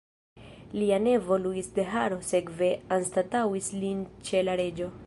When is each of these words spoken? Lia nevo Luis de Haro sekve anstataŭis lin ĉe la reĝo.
Lia 0.79 0.97
nevo 1.07 1.37
Luis 1.43 1.69
de 1.77 1.85
Haro 1.91 2.19
sekve 2.31 2.71
anstataŭis 2.99 3.71
lin 3.85 4.03
ĉe 4.31 4.47
la 4.51 4.63
reĝo. 4.65 4.93